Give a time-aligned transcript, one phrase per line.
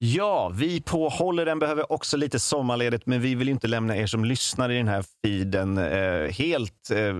[0.00, 4.24] Ja, vi på Håller behöver också lite sommarledigt, men vi vill inte lämna er som
[4.24, 7.16] lyssnar i den här feeden eh, helt, eh,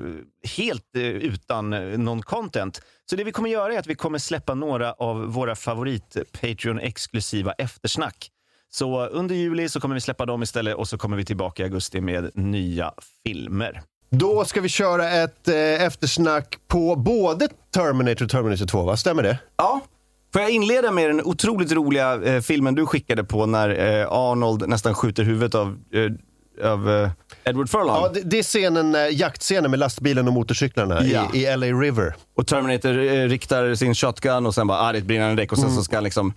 [0.56, 2.82] helt eh, utan eh, någon content.
[3.10, 7.52] Så det vi kommer göra är att vi kommer släppa några av våra favorit Patreon-exklusiva
[7.58, 8.30] eftersnack.
[8.70, 11.64] Så under juli så kommer vi släppa dem istället och så kommer vi tillbaka i
[11.64, 12.92] augusti med nya
[13.24, 13.82] filmer.
[14.10, 18.96] Då ska vi köra ett eh, eftersnack på både Terminator och Terminator 2, va?
[18.96, 19.38] Stämmer det?
[19.56, 19.80] Ja.
[20.32, 23.68] Får jag inleda med den otroligt roliga eh, filmen du skickade på när
[24.00, 27.10] eh, Arnold nästan skjuter huvudet av, eh, av eh,
[27.44, 27.96] Edward Furlong?
[28.02, 31.30] Ja, det, det är scenen, eh, jaktscenen med lastbilen och motorcyklarna Ja.
[31.34, 32.14] i, i LA River.
[32.36, 35.52] Och Terminator eh, riktar sin shotgun och sen bara, ah, det är ett brinnande däck
[35.52, 36.32] och sen så ska han liksom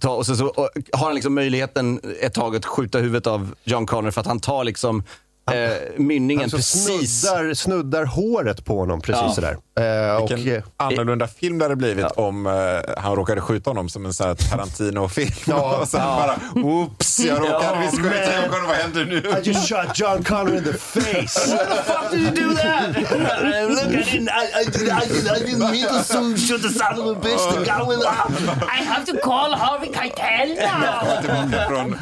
[0.00, 3.54] ta, och sen så och, har han liksom möjligheten ett tag att skjuta huvudet av
[3.64, 5.02] John Connor för att han tar liksom
[5.50, 7.20] eh, mynningen Alltså precis.
[7.20, 9.32] snuddar, snuddar håret på på precis Ja.
[9.34, 9.56] sådär.
[9.80, 12.52] Eh, och, Vilken eh, annorlunda film det hade blivit om eh,
[12.96, 15.30] han råkade skjuta honom som en sån här Tarantino-film.
[15.46, 15.76] Ja.
[15.80, 18.40] och sen bara, oops, jag råkade Ja, visst skjuta.
[18.40, 19.16] John Connor, vad händer nu?
[19.16, 21.56] I just shot John Connor in the face!
[21.84, 22.96] fuck did you do that?
[22.96, 26.68] Look, I didn't, I, I, did, I, did, I didn't mean to so- shoot the
[26.68, 27.54] son of a bitch.
[27.54, 31.20] The guy with I have to call Harvey Keitel now.
[31.20, 31.98] Tillbaka från,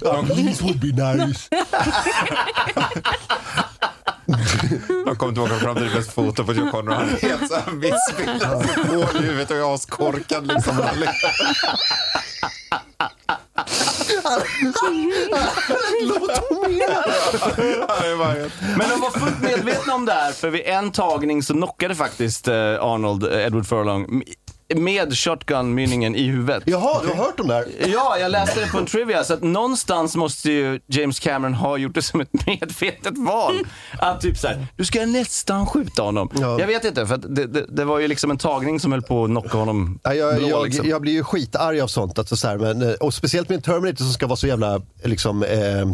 [0.00, 1.48] från, These would be nice.
[5.10, 6.92] de kom tillbaka till framtiden foto på John Connor.
[6.92, 10.76] Han är helt såhär missbildad, hål i huvudet och är askorkad liksom.
[16.02, 16.30] Låt
[18.04, 21.94] är Men de var fullt medvetna om det här, för vid en tagning så knockade
[21.94, 24.22] faktiskt eh, Arnold eh, Edward Furlong
[24.76, 26.62] med shotgun-mynningen i huvudet.
[26.66, 27.64] Jaha, du har hört om det här?
[27.92, 31.76] Ja, jag läste det på en trivia, så att någonstans måste ju James Cameron ha
[31.76, 33.54] gjort det som ett medvetet val.
[33.98, 36.30] Att typ såhär, du ska nästan skjuta honom.
[36.40, 36.60] Ja.
[36.60, 39.24] Jag vet inte, för det, det, det var ju liksom en tagning som höll på
[39.24, 40.48] att knocka honom Ja, jag, blå.
[40.48, 40.88] jag, liksom.
[40.88, 42.18] jag blir ju skitarg av sånt.
[42.18, 44.82] Alltså, så här, men, eh, och speciellt med en Terminator som ska vara så jävla
[45.04, 45.86] liksom, eh,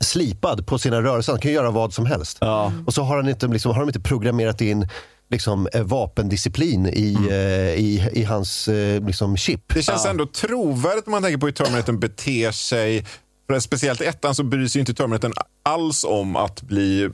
[0.00, 1.32] slipad på sina rörelser.
[1.32, 2.38] Han kan ju göra vad som helst.
[2.40, 2.72] Ja.
[2.86, 4.88] Och så har, han inte, liksom, har de inte programmerat in
[5.30, 7.28] liksom, eh, vapendisciplin i, Mm.
[7.30, 9.74] eh, i, i hans eh, liksom, chip.
[9.74, 13.06] Det känns ändå trovärdigt om man tänker på hur Terminator beter sig.
[13.46, 15.32] För speciellt ettan så bryr sig inte Terminator
[15.62, 17.08] alls om att bli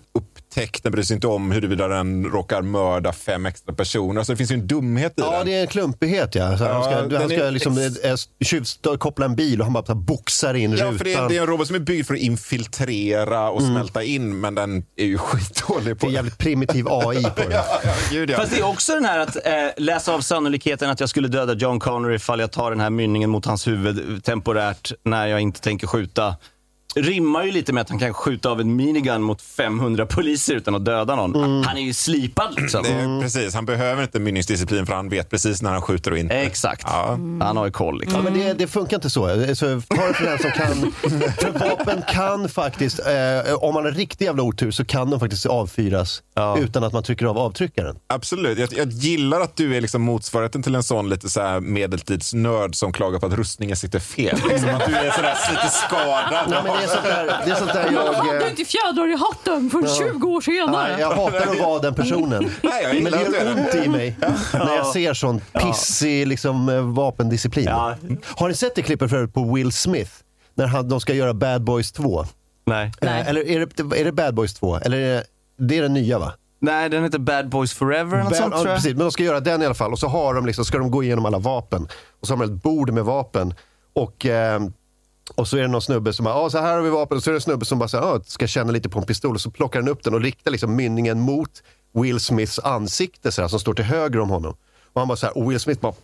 [0.57, 0.83] upptäckt.
[0.83, 4.23] Den bryr sig inte om huruvida den råkar mörda fem extra personer.
[4.23, 5.47] Så det finns ju en dumhet i Ja, den.
[5.47, 6.35] det är en klumpighet.
[6.35, 6.59] Ja.
[6.59, 9.67] Så Ja, han ska, den han ska liksom, ex- eh, tjuvstå- koppla en bil och
[9.67, 10.99] han bara så boxar in Ja, rutan.
[10.99, 14.03] för det är, det är en robot som är byggd för att infiltrera och smälta
[14.03, 17.47] in, men den är ju skitdålig på det är jävligt primitiv AI på det.
[17.51, 18.37] Ja, ja, gud ja.
[18.37, 21.53] Fast det är också den här att eh, läsa av sannolikheten att jag skulle döda
[21.55, 25.61] John Connor ifall jag tar den här mynningen mot hans huvud temporärt när jag inte
[25.61, 26.37] tänker skjuta.
[26.97, 30.75] Rimmar ju lite med att han kan skjuta av en minigun mot 500 poliser utan
[30.75, 31.65] att döda någon.
[31.65, 32.83] Han är ju slipad liksom.
[32.83, 36.19] Det är, precis, han behöver inte mynningsdisciplin för han vet precis när han skjuter och
[36.19, 36.35] inte.
[36.35, 36.83] Exakt.
[36.87, 37.19] Ja.
[37.41, 38.01] Han har ju koll.
[38.01, 38.25] Liksom.
[38.25, 39.29] Ja, men det, det funkar inte så.
[39.55, 40.93] så ta det för den som kan.
[41.39, 45.47] För vapen kan faktiskt, eh, om man har riktig jävla otur, så kan de faktiskt
[45.47, 46.59] avfyras Ja.
[46.59, 47.97] utan att man trycker av avtryckaren.
[48.07, 48.59] Absolut.
[48.59, 52.75] Jag, jag gillar att du är liksom motsvarigheten till en sån lite så här medeltidsnörd
[52.75, 54.39] som klagar på att rustningen sitter fel.
[54.51, 56.45] Liksom att du är sådär lite skadad.
[56.51, 58.13] Nej, men det är sånt där, det är sånt där jag...
[58.13, 60.89] hade Eh, inte fjädrar i hatten för 20 år senare.
[60.89, 62.51] nej, jag hatar att vara den personen.
[62.63, 64.17] Nej, jag Men det gör ont i mig
[64.53, 67.65] när jag ser sån pissig liksom, eh, vapendisciplin.
[67.65, 67.97] Ja.
[68.25, 70.11] Har ni sett det klippet förut på Will Smith?
[70.55, 72.25] När han, de ska göra Bad Boys 2.
[72.67, 72.93] Nej.
[73.01, 74.77] Eh, eller är det, är det Bad Boys 2?
[74.77, 75.25] Eller är det,
[75.59, 76.33] det är den nya va?
[76.61, 78.77] Nej, den heter Bad Boys Forever Bad, sånt ja, tror jag.
[78.77, 79.93] precis, men de ska göra den i alla fall.
[79.93, 81.89] Och så har de liksom, ska de gå igenom alla vapen.
[82.21, 83.55] Och så har de ett bord med vapen.
[83.95, 84.61] Och, eh,
[85.35, 87.17] och så är det någon snubbe som bara, ah, så här har vi vapen.
[87.17, 89.35] Och så är det en snubbe som bara ah, ska känna lite på en pistol.
[89.35, 91.63] Och så plockar han upp den och riktar liksom mynningen mot
[91.93, 94.57] Will Smiths ansikte så här, som står till höger om honom.
[94.93, 95.95] Och han bara så här, och Will Smith bara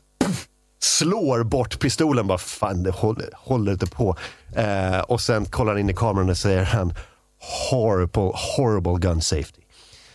[0.80, 2.26] slår bort pistolen.
[2.26, 4.16] Bara, fan, det håller, håller inte på.
[4.56, 6.94] Eh, och sen kollar han in i kameran och säger han
[7.70, 9.62] horrible, horrible gun safety.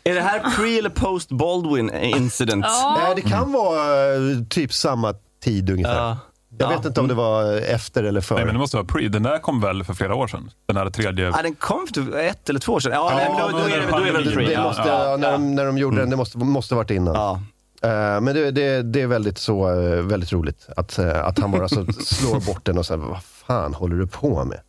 [0.04, 2.66] Är det här pre eller post Baldwin incident?
[2.66, 5.96] Eh, det kan vara eh, typ samma tid ungefär.
[5.96, 6.18] Ja.
[6.60, 6.78] Jag Ja.
[6.78, 8.38] vet inte om det var efter eller före.
[8.38, 9.08] Nej, men det måste vara pre.
[9.08, 10.52] Den där kom väl för flera år sedan?
[10.66, 11.26] Den här tredje...
[11.26, 12.92] Ja, den kom för ett eller två år sedan.
[12.92, 14.46] Ja, nej, men då, då, är det, då är det väl det, pre.
[14.46, 14.64] det Ja.
[14.64, 17.16] måste, ja, när, de, när de gjorde den, det måste, måste varit innan.
[17.16, 17.42] Ja.
[17.82, 21.52] Eh, men det, det, det är väldigt, så, eh, väldigt roligt att, eh, att han
[21.52, 24.60] bara så slår bort den och säger vad fan håller du på med?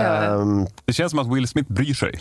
[0.00, 2.20] Ehm, Det känns som att Will Smith bryr sig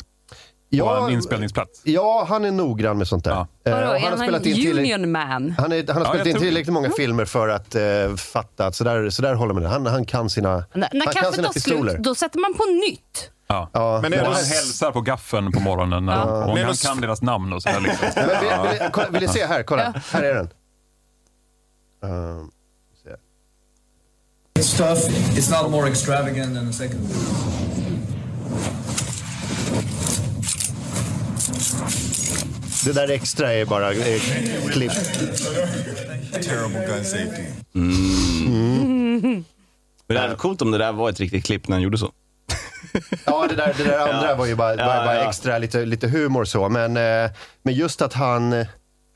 [0.69, 1.81] ja, en inspelningsplats.
[1.83, 3.31] ja, han är noggrann med sånt där.
[3.31, 3.47] Ja.
[3.65, 5.55] Eh, Vadå, och är han en union man?
[5.57, 7.81] han, är, han har Ja, spelat in tillräckligt många filmer för att eh,
[8.17, 9.69] fatta att sådär, sådär håller man det.
[9.69, 11.91] Han, han kan sina, När, när han kan sina tar pistoler.
[11.93, 13.31] slut, då sätter man på nytt.
[13.47, 13.69] Ja.
[13.73, 16.75] Ja, Men Och är han det- hälsar på gaffeln på morgonen när och Men han
[16.75, 17.79] kan deras namn och sådär.
[17.79, 18.07] Liksom.
[18.15, 18.37] Men vill,
[18.69, 19.63] vill, vill, vill ni se här?
[19.63, 20.49] Kolla, här är den.
[23.03, 23.09] Se.
[24.61, 25.01] It's tough.
[25.37, 27.07] It's not more extravagant than the second.
[32.85, 34.21] Det där extra är bara eh,
[34.71, 34.91] klipp.
[36.31, 37.43] Terrible gun safety.
[37.73, 39.43] Men
[40.07, 42.11] det hade varit coolt om det där var ett riktigt klipp när han gjorde så.
[43.25, 44.35] Ja, det där, det där andra Ja.
[44.35, 45.29] var ju bara, Ja, bara, bara ja.
[45.29, 46.69] extra, lite, lite humor så.
[46.69, 47.31] Men, eh,
[47.63, 48.65] men just att han,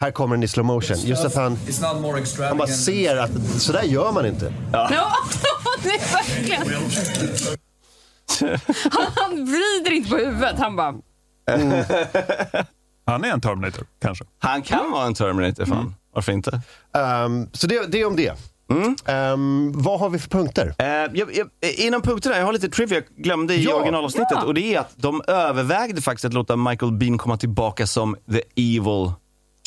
[0.01, 2.57] här kommer den i slow motion, just att han, It's not more han extravagant.
[2.59, 4.53] bara ser att sådär gör man inte.
[4.71, 4.87] Ja,
[5.83, 6.61] det är verkligen...
[8.91, 10.55] Han, han vrider inte på huvudet.
[10.57, 10.93] Han bara...
[13.05, 14.25] Han är en Terminator, kanske.
[14.39, 15.95] Han kan vara en Terminator, fan.
[16.13, 16.61] Varför inte?
[16.95, 18.33] Ehm, så det, det är om det.
[19.05, 20.75] Ehm, vad har vi för punkter?
[20.79, 21.47] Eh, jag, jag,
[21.77, 23.75] inom punkterna, jag har lite trivia jag glömde i Ja.
[23.75, 24.31] originalavsnittet.
[24.41, 24.43] Ja.
[24.45, 28.41] Och det är att de övervägde faktiskt att låta Michael Bean komma tillbaka som the
[28.77, 29.11] evil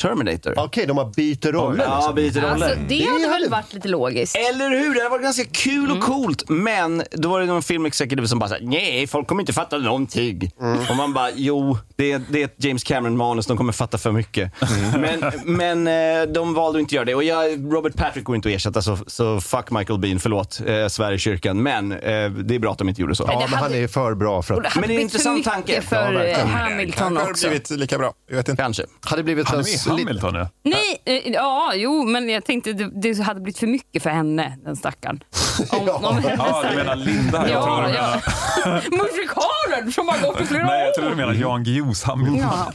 [0.01, 0.53] Terminator.
[0.57, 1.83] Okej, de har bytt roller.
[1.83, 2.15] Ja, liksom.
[2.15, 2.51] byter roller.
[2.51, 4.35] Alltså, det hade väl hade- varit lite logiskt.
[4.35, 4.93] Eller hur?
[4.93, 6.49] Det hade varit ganska kul och coolt.
[6.49, 10.51] Men då var det någon filmexecutive som bara sa nej, folk kommer inte fatta någonting.
[10.89, 14.11] Och man bara, jo, det är, det är ett James Cameron-manus, de kommer fatta för
[14.11, 14.51] mycket.
[14.97, 15.87] Men, men
[16.21, 17.15] eh, de valde att inte göra det.
[17.15, 20.87] Och jag, Robert Patrick går inte att ersätta, så, så fuck Michael Bean, förlåt, eh,
[20.87, 21.63] Sverigekyrkan.
[21.63, 21.97] Men eh,
[22.29, 23.23] det är bra att de inte gjorde så.
[23.27, 24.73] Ja, det men han hade- är för bra för Och det att...
[24.73, 25.81] hade Men det är en intressant mycket tanke.
[25.81, 26.39] för Ja, verkligen.
[26.39, 27.43] eh, Hamilton Kanske har också.
[27.47, 28.13] det blivit lika bra.
[28.29, 28.61] Jag vet inte.
[28.63, 28.83] Kanske.
[29.05, 30.47] Hade blivit Han en är med lite- Hamilton nu.
[30.63, 34.57] Nej, eh, ja, jo, men jag tänkte det, det hade blivit för mycket för henne,
[34.65, 35.23] den stackaren.
[35.71, 37.49] Om, om Ja, du menar Linda?
[37.49, 38.21] Jag tror Ja, du ja.
[38.65, 38.81] menar...
[38.91, 40.93] Musikalen som har gått i flera Nej, jag år.
[40.93, 42.37] tror du menar Jan Guillous Hamilton.
[42.39, 42.71] Ja.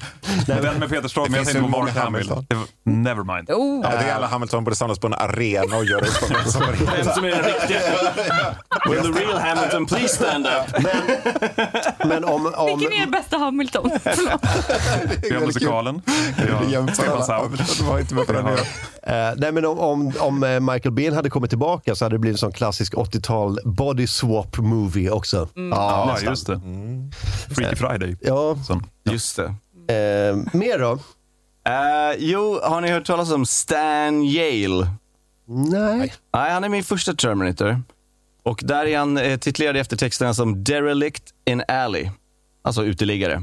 [0.48, 1.96] Men Den med Peter Storm, Det jag tänkte på Mark.
[1.96, 2.46] Hamilton.
[2.48, 3.50] Det var- Never mind.
[3.50, 3.80] Oh.
[3.84, 6.60] Ja, det är alla Hamilton borde samlas på en arena och göra uppgörelser.
[6.96, 7.80] Vem som är den riktiga?
[8.90, 10.84] Will the real Hamilton please stand up?
[12.04, 12.54] Men om...
[12.56, 13.90] om Vilken är bästa Hamilton?
[14.02, 14.42] Förlåt.
[15.22, 16.02] Vi har musikalen.
[16.68, 17.58] Vi har Stefan Sauk.
[17.78, 18.58] Det var inte med på den nivån.
[19.02, 22.18] Eh, nej, men om, om, om eh, Michael Bean hade kommit tillbaka så hade det
[22.18, 25.48] blivit en sån klassisk 80-tal body swap movie också.
[25.54, 26.30] Ja, nästan.
[26.30, 26.60] just det.
[27.54, 28.16] Freaky Friday.
[28.20, 28.86] Ja, Sån.
[29.04, 29.44] Just det.
[29.94, 30.92] eh, mer då?
[31.70, 34.86] Eh, jo, har ni hört talas om Stan Yale?
[35.48, 36.12] Nej.
[36.34, 37.82] Nej, han är min första Terminator.
[38.44, 42.10] Och där är han eh, titulerad i eftertexterna som Derelict in Alley.
[42.64, 43.42] Alltså uteliggare.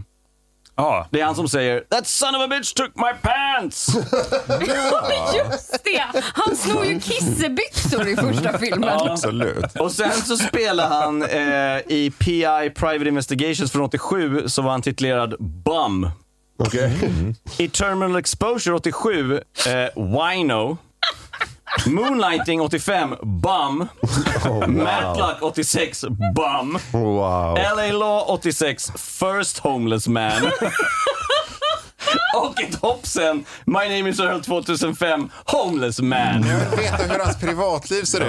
[0.80, 3.88] Ja, Det är han som säger “That son of a bitch took my pants!”
[5.36, 6.04] Just det!
[6.34, 8.90] Han snor ju kissebyxor i första filmen.
[8.90, 9.76] Absolut.
[9.80, 14.82] Och sen så spelar han eh, i PI Private Investigations från 87 så var han
[14.82, 16.10] titulerad Bum.
[16.60, 16.92] Okej.
[17.58, 19.42] I Terminal Exposure 87, eh,
[19.96, 20.78] Wino.
[21.86, 23.90] Moonlighting 85, Bum.
[24.68, 26.80] Matlock 86, Bum.
[26.94, 27.56] Wow.
[27.56, 30.52] LA Law 86, First Homeless Man.
[32.38, 36.20] Och ett hopp sen, My Name is Earl 2005, Homeless Man.
[36.48, 38.26] Jag vill veta hur hans privatliv ser ut.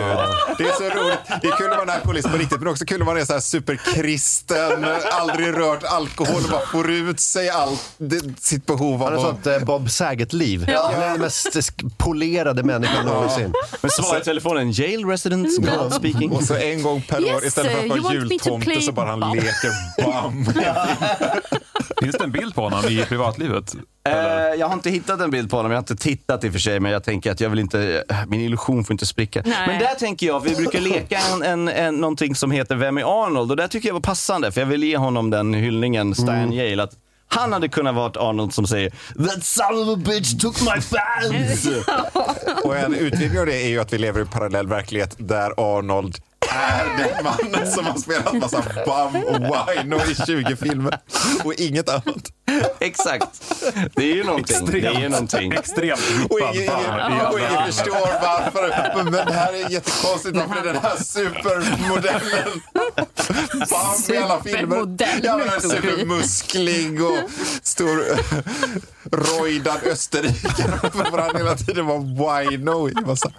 [0.58, 1.18] Det är så roligt.
[1.42, 3.32] Det är kul att vara närpolis på riktigt, men också kul att vara en så
[3.32, 9.14] här superkristen, aldrig rört alkohol och bara får ut sig allt, det, sitt behov Han
[9.14, 9.44] av har att...
[9.44, 10.68] sånt eh, Bob Saget-liv.
[10.68, 11.56] Han är den mest
[11.98, 13.52] polerade människan någonsin.
[13.80, 16.32] Men svara i telefonen, Jail residents, God speaking.
[16.32, 19.20] Och så en gång per Yes, år, istället för att vara jultomte så bara han
[19.20, 20.44] leker bam.
[22.00, 23.59] finns det en bild på honom i privatlivet?
[24.08, 24.14] Eh,
[24.58, 26.58] jag har inte hittat en bild på honom, jag har inte tittat i och för
[26.58, 29.42] sig, men jag tänker att jag vill inte, min illusion får inte spricka.
[29.44, 29.66] Nej.
[29.66, 33.24] Men där tänker jag, vi brukar leka en, en, en, någonting som heter Vem är
[33.24, 33.50] Arnold?
[33.50, 36.82] Och där tycker jag var passande, för jag vill ge honom den hyllningen, Stan Yale,
[36.82, 36.92] att
[37.28, 38.90] han hade kunnat vara Arnold som säger
[39.28, 41.68] That son of a bitch took my pants!
[42.64, 45.52] Och en utvidgning av det är ju att vi lever i en parallell verklighet där
[45.56, 46.16] Arnold
[46.48, 50.98] är den mannen som har spelat massa bum och wino i 20 filmer
[51.44, 52.32] och inget annat.
[52.78, 53.42] Exakt.
[53.94, 54.66] Det är ju någonting.
[54.66, 55.52] Det är ju någonting.
[55.52, 59.04] Extremt Och ingen, bam i och ingen förstår varför.
[59.04, 60.36] Men det här är jättekonstigt.
[60.36, 62.60] Varför är den här supermodellen
[63.70, 64.60] bam i alla filmer?
[64.60, 67.18] Supermodell, Ja, men supermusklig och
[67.62, 68.04] stor
[69.16, 70.90] rojdad österrikare.
[70.94, 71.98] Varför han hela tiden var
[72.50, 73.32] wino i massa...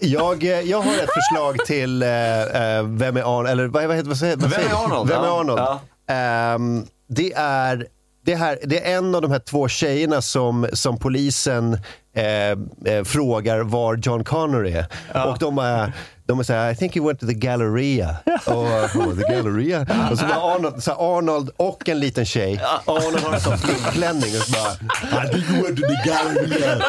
[0.00, 3.48] Jag, eh, jag har ett förslag till eh, eh, Vem är Arnold?
[3.48, 5.08] Eller vad, vad heter vad säger, Vem är Arnold?
[5.10, 5.40] Vem är Ja.
[5.40, 5.58] Arnold?
[5.60, 5.80] Ja.
[6.14, 7.86] Ehm, det, är,
[8.24, 11.78] det, här, det är en av de här två tjejerna som, som polisen
[12.16, 12.50] eh,
[12.94, 14.86] eh, frågar var John Connor är.
[15.28, 15.92] Och de är,
[16.26, 18.16] de är såhär, I think he went to the Galleria.
[18.46, 20.08] och, oh, the Galleria.
[20.10, 22.60] och så var Arnold, så Arnold och en liten tjej.
[22.86, 26.82] Arnold har en sån fluggklänning och så bara, I think he went to the Galleria.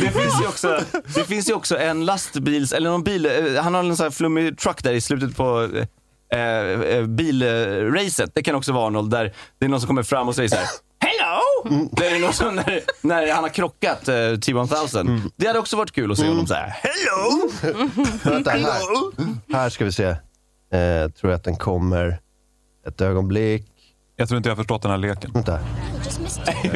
[0.00, 0.80] Det finns, ju också,
[1.14, 4.10] det finns ju också en lastbils, eller någon bil, eh, han har en sån här
[4.10, 5.68] flummig truck där i slutet på
[6.34, 8.30] eh, eh, bilracet.
[8.34, 10.56] Det kan också vara Arnold, där det är någon som kommer fram och säger så
[10.56, 10.66] här.
[11.18, 11.88] Hello!
[11.92, 15.30] Det är någon som, när, när han har krockat eh, T-1000.
[15.36, 16.68] Det hade också varit kul att se honom så här.
[16.68, 17.50] Hello!
[18.32, 19.52] Vänta, här.
[19.52, 20.04] här ska vi se.
[20.04, 22.20] Eh, tror jag att den kommer.
[22.86, 23.66] Ett ögonblick.
[24.16, 25.30] Jag tror inte jag har förstått den här leken.
[25.34, 25.58] Vänta.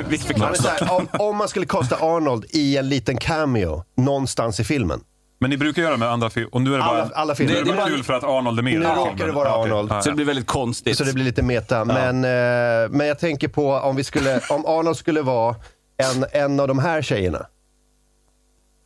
[0.09, 4.65] Vi så här, om, om man skulle kasta Arnold i en liten cameo någonstans i
[4.65, 5.01] filmen.
[5.43, 6.55] Men ni brukar göra med andra filmer.
[6.55, 7.53] Och nu är det bara, Alla, alla filmer.
[7.55, 9.63] nu är det bara kul för att Arnold är med Nu råkar det vara Ja.
[9.65, 9.93] Arnold.
[9.93, 10.11] Ja, Så ja.
[10.11, 10.99] det blir väldigt konstigt.
[10.99, 11.85] Så det blir lite meta.
[11.85, 15.55] Men, eh, men jag tänker på om, vi skulle, om Arnold skulle vara
[15.97, 17.47] en, en av de här tjejerna.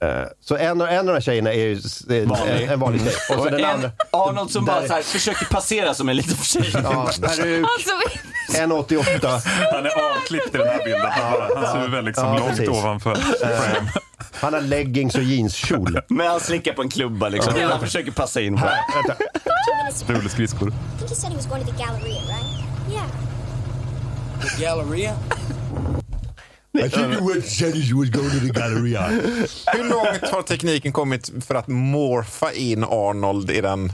[0.02, 0.08] Eh,
[0.40, 1.80] så en, av- en av de här tjejerna är ju
[2.26, 2.62] Vanlig.
[2.64, 3.12] en, en vanlig tjej.
[3.36, 3.90] Och så den en, andra.
[4.12, 6.70] Arnold som bara där- så här, försöker passera som en liten tjej.
[6.74, 9.40] Ja, peruk, Alltså, 1,88.
[9.72, 11.10] Han är avklippt i den här bilden.
[11.10, 12.68] Han bara- Hans huvud är liksom Ja, långt precis.
[12.68, 13.90] ovanför frame.
[14.40, 16.00] Han har leggings och jeanskjol.
[16.08, 17.52] Men han slickar på en klubba liksom.
[17.70, 18.54] Han försöker passa in.
[18.54, 18.70] Bara.
[18.94, 19.14] Vänta.
[20.12, 20.68] Rullskridskor.
[20.68, 22.62] I think he said he was going to the Galleria, right?
[22.90, 23.06] Yeah.
[26.74, 29.06] I think you went said you was going to the Galleria.
[29.66, 33.92] Hur långt har tekniken kommit för att morfa in Arnold i den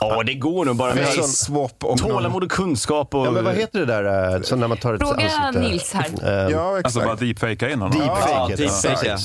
[0.00, 1.84] Ja, det går nog bara med sån swap?
[1.84, 3.14] och tålamod och kunskap.
[3.14, 3.26] Och...
[3.26, 5.68] Ja, men vad heter det där eh, så när man tar ett Fråga ansikte?
[5.68, 6.44] Nils här.
[6.44, 6.84] Eh, Ja, exakt.
[6.84, 7.98] Alltså bara deepfakea in honom.
[7.98, 8.30] Deepfake.
[8.30, 9.18] Ja, deepfake, ja.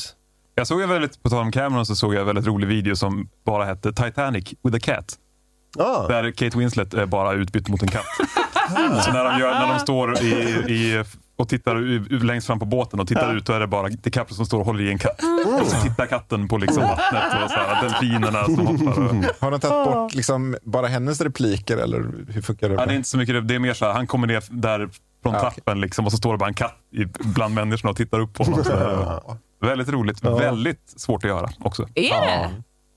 [0.60, 2.96] Jag såg en väldigt, på tal om Cameron så såg jag en väldigt rolig video
[2.96, 5.16] som bara hette Titanic with a cat.
[5.80, 6.08] Ah.
[6.08, 8.06] Där Kate Winslet är bara utbytt mot en katt.
[9.06, 10.28] så när de, gör, när de står i,
[10.68, 11.04] i,
[11.38, 13.88] och tittar u- u- längst fram på båten och tittar ut, då är det bara
[13.90, 15.20] DiCaprio som står och håller i en katt.
[15.62, 19.04] Och så tittar katten på liksom vattnet och så här, delfinerna som hoppar.
[19.04, 22.76] Och, Har de tagit bort liksom bara hennes repliker eller hur funkar det?
[22.76, 24.90] ja, det är inte så mycket, det- är mer så här, han kommer ner där
[25.24, 27.98] från Ja, trappen liksom, och så står det bara en katt i, bland människorna och
[27.98, 28.60] tittar upp på honom.
[29.62, 31.88] Väldigt roligt, väldigt svårt att göra också.
[31.96, 32.50] är det?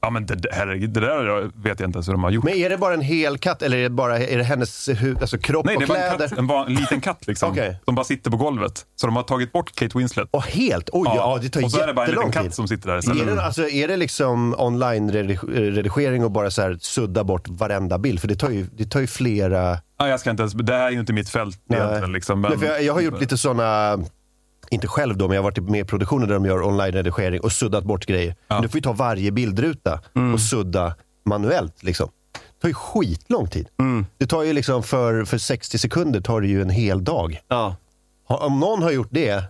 [0.05, 2.45] Ja men det, herregud, det där vet jag inte ens hur de har gjort.
[2.45, 4.89] Men är det bara en hel katt eller är det bara är det hennes
[5.21, 6.29] alltså kropp Nej, det och är bara en, kläder?
[6.29, 7.51] katt, en, en liten katt liksom.
[7.51, 7.77] Okej.
[7.85, 8.87] Som bara sitter på golvet.
[8.97, 10.29] Så de har tagit bort Kate Winslet.
[10.31, 10.91] Och helt?
[10.93, 12.51] Oj, ja, det tar och så är det bara en jättelång liten tid.
[12.51, 13.27] katt som sitter där Är istället.
[13.37, 18.21] det, alltså, är det liksom online-redigering och bara så här sudda bort varenda bild?
[18.21, 19.79] För det tar ju, det tar ju flera...
[19.99, 22.13] Ja, jag ska inte ens, det här är ju inte mitt fält egentligen.
[22.13, 23.99] Liksom, men, Nej, för jag, jag har gjort lite sådana,
[24.73, 27.53] inte själv då, men jag har varit med i produktioner där de gör online-redigering och
[27.53, 28.35] suddat bort grejer.
[28.49, 30.01] Men du får ju ta varje bildruta
[30.35, 31.83] och sudda manuellt.
[31.83, 32.09] Liksom.
[32.33, 33.69] Det tar ju skitlång tid.
[34.19, 37.41] Det tar ju liksom för, för 60 sekunder tar det ju en hel dag.
[37.49, 37.77] Ja.
[38.29, 39.45] Ha- Om någon har gjort det,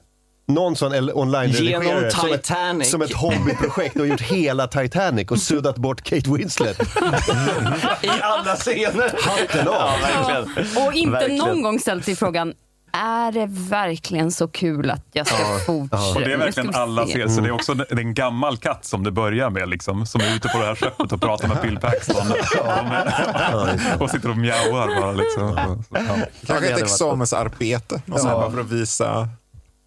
[0.49, 2.33] någon sån online-redigerare Genom som
[2.81, 6.81] ett, som ett hobbyprojekt och gjort hela Titanic och suddat bort Kate Winslet.
[8.02, 9.29] I alla scener.
[9.29, 9.91] Hatten av.
[10.02, 10.45] Ja.
[10.87, 11.38] Och inte Verkligen.
[11.38, 12.55] någon gång ställt sig frågan,
[12.93, 16.15] är det verkligen så kul att jag ska fortsätta?
[16.15, 17.29] Och det är verkligen alla ser.
[17.29, 20.49] Så det är också en, gammal katt som det börjar med, liksom, som är ute
[20.49, 22.27] på det här skeppet och pratar med Bill Paxton.
[24.01, 25.13] och sitter och mjauar bara.
[25.13, 25.77] Liksom.
[25.91, 26.17] Ja.
[26.47, 28.03] Kanske ett examensarbete.
[28.13, 29.29] Och så här bara för att visa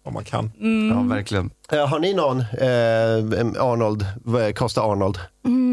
[0.06, 0.52] vad man kan.
[0.90, 1.50] Ja, verkligen.
[1.72, 4.06] Eh, har ni någon eh, Arnold,
[4.42, 5.18] eh, Costa Arnold?
[5.44, 5.65] Mm,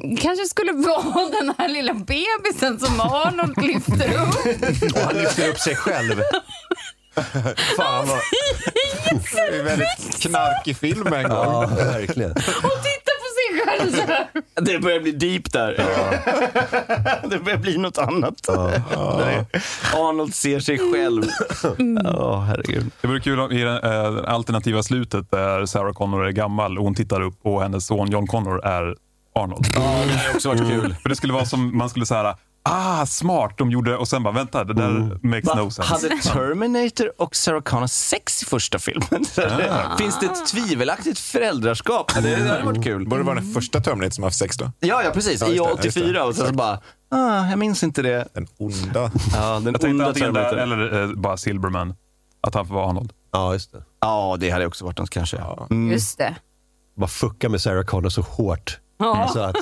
[0.00, 4.94] kanske skulle vara den här lilla bebisen som Arnold lyfter upp.
[4.94, 6.22] Och han lyfter upp sig själv.
[7.76, 8.18] Fan vad...
[9.34, 11.32] Det är väldigt knarkig film en gång.
[11.32, 12.30] Ja, verkligen.
[12.30, 12.36] Och
[12.82, 14.28] titta på sig själv så här.
[14.54, 15.72] Det börjar bli deep där.
[17.28, 18.48] det börjar bli något annat.
[19.18, 19.46] Nej.
[19.94, 21.22] Arnold ser sig själv.
[22.04, 22.90] Ja, herregud.
[23.00, 26.84] Det vore kul om i det eh, alternativa slutet där Sarah Connor är gammal och
[26.84, 28.94] hon tittar upp och hennes son John Connor är
[29.36, 29.66] Arnold.
[29.74, 30.96] Ja, det har också varit kul.
[31.02, 32.36] För det skulle vara som man skulle säga
[32.68, 33.54] Ah, smart.
[33.58, 35.54] De gjorde, och sen bara, vänta, det där makes Va?
[35.54, 35.82] no sense.
[35.82, 39.24] Hade Terminator och Sarah Connor sex i första filmen?
[39.98, 42.14] Finns det ett tvivelaktigt föräldraskap?
[42.14, 43.08] Det, det hade varit kul.
[43.08, 44.72] Borde det vara den första Terminator som har haft sex då?
[44.80, 45.40] Ja, ja precis.
[45.40, 46.02] Ja, I just det, just det.
[46.02, 48.28] 84 och sen så bara, ah, jag minns inte det.
[48.34, 49.10] Den onda.
[49.34, 50.56] Ja, den Jag onda Terminator.
[50.58, 51.94] eller eh, bara Silverman.
[52.40, 53.12] Att han får vara Arnold.
[53.32, 53.82] Ja, just det.
[54.00, 55.36] Ja, det hade också varit något kanske.
[55.70, 55.92] Mm.
[55.92, 56.34] Just det.
[56.96, 58.78] Bara fucka med Sarah Connor så hårt.
[58.98, 59.28] Ja.
[59.32, 59.56] Så att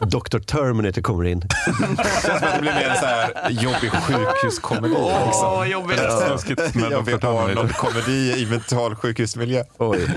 [0.00, 0.38] Dr.
[0.38, 1.42] Terminator kommer in.
[1.66, 4.94] känns som att det blir mer en så här jobbig sjukhuskomedi.
[4.98, 5.50] Åh, liksom.
[5.50, 6.00] vad jobbigt.
[6.26, 7.20] Snuskigt med Jobbig Dr.
[7.20, 7.50] Terminator.
[7.50, 9.64] Arnold-komedi i mentalsjukhusmiljö.
[9.78, 10.08] Oj.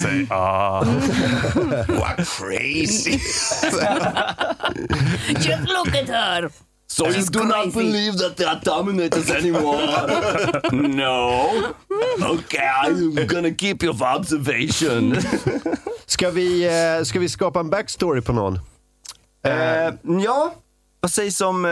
[0.00, 0.84] Säg ah.
[1.88, 3.10] What crazy.
[5.28, 6.50] Just look at her.
[6.90, 9.82] So you do not believe that there are Terminators anymore?
[10.72, 11.74] no.
[12.22, 15.18] Okay, I'm gonna keep you for observation.
[16.08, 18.58] Ska vi, eh, ska vi skapa en backstory på någon?
[19.44, 20.54] Eh, ja,
[21.00, 21.64] vad sägs om...
[21.64, 21.70] Eh,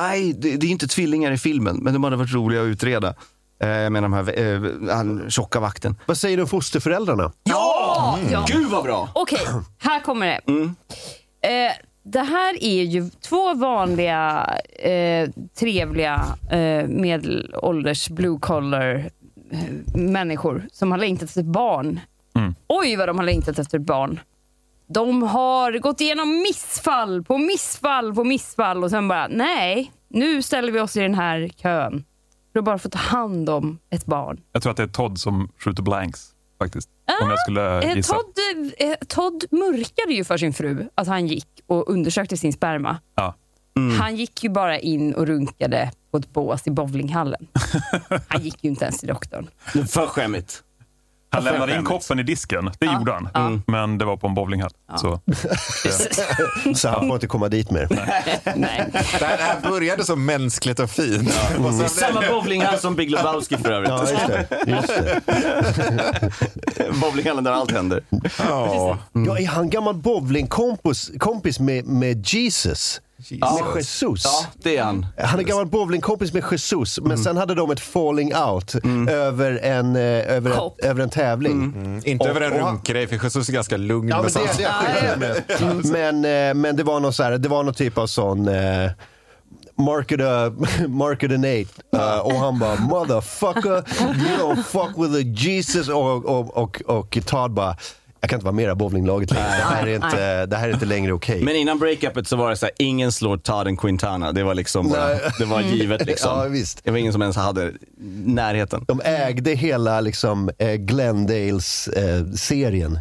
[0.00, 3.08] nej, det, det är inte tvillingar i filmen, men de hade varit roliga att utreda.
[3.62, 5.96] Eh, menar de här, eh, han tjocka vakten.
[6.06, 7.32] Vad säger du om fosterföräldrarna?
[7.44, 8.18] Ja!
[8.30, 8.46] ja.
[8.48, 9.08] Gud vad bra!
[9.14, 9.46] Okej,
[9.78, 10.40] här kommer det.
[11.48, 14.50] Eh, det här är ju två vanliga,
[15.58, 16.24] trevliga,
[16.86, 19.10] medelålders blue collar
[19.94, 22.00] människor som har längtat efter barn.
[22.76, 24.20] Oj, vad de har längtat efter barn.
[24.86, 30.72] De har gått igenom missfall på missfall på missfall och sen bara, nej, nu ställer
[30.72, 32.04] vi oss i den här kön
[32.52, 34.40] för att bara få ta hand om ett barn.
[34.52, 36.30] Jag tror att det är Todd som skjuter blanks.
[36.58, 36.88] Faktiskt.
[37.22, 38.14] Om jag skulle Eh, gissa.
[38.14, 38.38] Todd,
[38.78, 42.98] eh, Todd mörkade ju för sin fru att han gick och undersökte sin sperma.
[43.14, 43.34] Ja.
[44.00, 47.46] Han gick ju bara in och runkade på ett bås i bowlinghallen.
[48.28, 49.48] Han gick ju inte ens till doktorn.
[49.88, 50.62] För skämmigt.
[51.34, 52.70] Han lämnade in koppen i disken.
[52.78, 53.28] Det gjorde han.
[53.34, 53.58] ja.
[53.66, 54.70] Men det var på en bowlinghall.
[54.96, 55.20] Så.
[56.74, 57.86] Så han får inte komma dit mer.
[58.56, 58.88] Nej.
[58.92, 61.28] Det här, det här började så mänskligt och fint.
[61.58, 63.90] Och sen- Samma bowlinghall som Big Lebowski för övrigt.
[63.90, 64.46] Ja, just det.
[64.66, 65.20] Just det.
[67.00, 68.02] Bowlinghallen där allt händer.
[68.38, 68.98] Ja.
[69.12, 73.00] Ja, är han gammal bowlingkompis kompis med, med Jesus?
[73.30, 74.24] Med Jesus?
[74.24, 75.06] Ja, det är han.
[75.18, 78.74] Han är gammal bowlingkompis med Jesus, men sen hade de ett falling out
[79.10, 80.02] över, en, eh,
[80.36, 80.80] över, Kopp.
[80.82, 81.52] en, över en tävling.
[81.52, 84.40] Mm, Inte Och- över en och runkgrej, för Jesus är ganska lugn Ja, men det,
[84.56, 84.62] det
[85.06, 85.84] jag med.
[85.84, 88.48] Men, eh, men det var någon, så här, det var någon typ av sån...
[88.48, 88.90] Eh,
[89.76, 91.68] Market, uh, market an eight.
[91.96, 95.88] Uh, och han bara motherfucker, you don't fuck with the Jesus.
[95.88, 97.76] Och, och, och, och Todd bara,
[98.24, 99.46] jag kan inte vara med i det här bowlinglaget längre.
[99.46, 101.42] Det här är inte, det här är inte längre okej.
[101.42, 104.32] Men innan breakupet så var det så här, ingen slår Todd and Quintana.
[104.32, 105.08] Det var liksom bara,
[105.38, 106.38] det var givet liksom.
[106.38, 106.84] Ja, visst.
[106.84, 107.72] Det var ingen som ens hade
[108.24, 108.84] närheten.
[108.88, 112.98] De ägde hela liksom, eh, Glendales-serien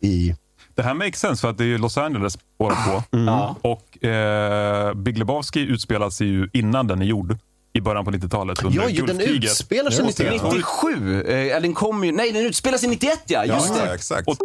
[0.00, 0.34] i...
[0.74, 3.02] Det här makes sense för att det är ju Los Angeles båda två.
[3.10, 3.56] Ja.
[3.62, 7.38] Och eh, Big Lebowski utspelar sig ju innan den är gjord.
[7.76, 9.50] I början på 90-talet under Ja, ju, den Gulfkriget.
[9.50, 10.30] utspelar sig Just det.
[10.30, 10.52] 91.
[10.52, 13.94] 97, eh, den kom ju, nej den utspelar sig 91 ja, just Ja, det.
[13.94, 14.28] exakt.
[14.28, 14.36] Och-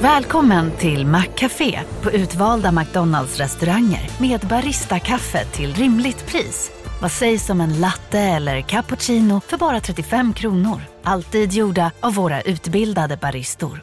[0.00, 6.70] Välkommen till Maccafé på utvalda McDonalds restauranger med Baristakaffe till rimligt pris.
[7.02, 10.80] Vad sägs om en latte eller cappuccino för bara 35 kronor?
[11.02, 13.82] Alltid gjorda av våra utbildade baristor.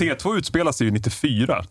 [0.00, 1.64] T2 utspelar sig ju 94.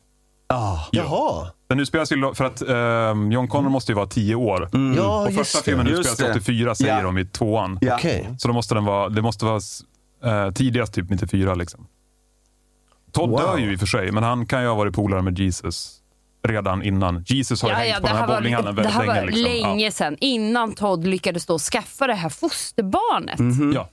[0.54, 0.78] Ah.
[0.92, 1.48] Jaha.
[1.70, 4.70] Den utspelas ju för att ehm, John Connor måste ju vara 10 år.
[4.98, 5.64] Ja, och första just det.
[5.64, 6.40] filmen Just utspelar sig det.
[6.40, 7.04] 84 säger Ja.
[7.04, 7.78] de i tvåan.
[7.82, 7.96] Ja.
[7.96, 8.30] Okej.
[8.38, 9.60] Så då måste den vara, det måste vara
[10.24, 11.88] eh, tidigast typ 94 liksom.
[13.12, 13.40] Todd Wow.
[13.40, 15.96] dör ju i och för sig, men han kan ju ha varit polare med Jesus
[16.48, 17.24] redan innan.
[17.28, 19.06] Jesus har Ja, hängt ja, på det den här här var, bowlinghallen det väldigt här
[19.08, 19.26] var länge.
[19.26, 19.70] Liksom.
[19.70, 23.40] länge sedan, innan Todd lyckades då skaffa det här fosterbarnet.
[23.76, 23.90] Ja.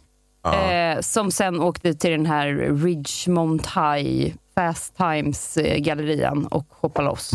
[0.55, 2.47] Eh, som sen åkte till den här
[2.85, 7.31] Ridgemont High Fast Times-gallerian och hoppade loss.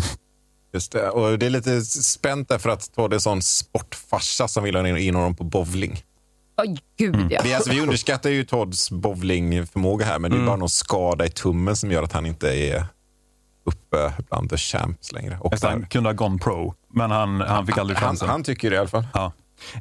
[0.73, 1.09] Just det.
[1.09, 4.97] Och det är lite spänt där för att Todd är sån sportfarsa som vill ha
[4.97, 6.03] in honom på bowling.
[6.57, 7.41] Oj, gud ja.
[7.43, 11.29] Vi, alltså, vi underskattar ju Todds bowlingförmåga här, men det är bara någon skada i
[11.29, 12.85] tummen som gör att han inte är
[13.65, 15.37] uppe bland the champs längre.
[15.39, 18.29] Och han kunde ha gone pro, men han, han fick aldrig han, chansen.
[18.29, 19.07] han tycker det i alla fall.
[19.13, 19.31] Ja.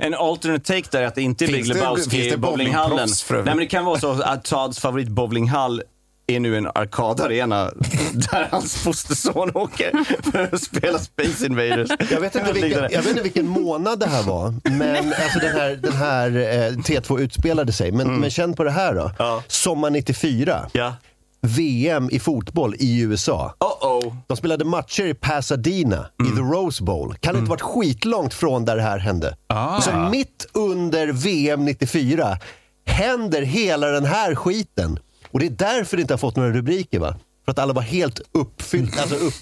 [0.00, 3.08] En alternate take där är att det inte är Big Lebowski finns det i bowlinghallen.
[3.30, 5.82] Nej, men det kan vara så att Todds favorit bowlinghall
[6.26, 7.64] är nu en arkadarena
[8.12, 9.92] där hans fosterson åker
[10.30, 11.90] för att spela Space Invaders.
[12.10, 15.52] Jag vet, inte vilken, jag vet inte vilken månad det här var, men alltså den
[15.56, 17.92] här, den här eh, T2 utspelade sig.
[17.92, 19.10] Men, men känn på det här då.
[19.46, 20.66] Sommar 94.
[20.72, 20.94] Ja.
[21.42, 23.54] VM i fotboll i USA.
[23.58, 24.16] Uh-oh.
[24.26, 27.14] De spelade matcher i Pasadena i The Rose Bowl.
[27.20, 29.36] Kan inte varit skitlångt från där det här hände.
[29.46, 29.80] Ah.
[29.80, 32.38] Så mitt under VM 94
[32.86, 34.98] händer hela den här skiten.
[35.30, 37.16] Och det är därför det inte har fått några rubriker va?
[37.44, 39.34] För att alla var helt uppfyllda, alltså upp...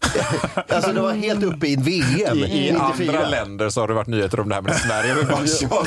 [0.68, 3.08] alltså det var helt uppe i VM I, I 94.
[3.18, 5.14] andra länder så har det varit nyheter om det här med Sverige.
[5.14, 5.84] Vi bara tjatar på